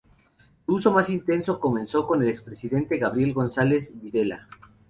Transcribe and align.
Su 0.65 0.73
uso 0.77 0.89
más 0.91 1.11
intenso 1.11 1.59
comenzó 1.59 2.07
con 2.07 2.23
el 2.23 2.29
expresidente 2.29 2.97
Gabriel 2.97 3.33
González 3.33 3.91
Videla. 3.93 4.47